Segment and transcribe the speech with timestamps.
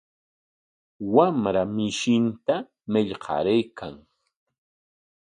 [1.13, 2.55] Wamra mishinta
[2.91, 3.95] marqaraykan.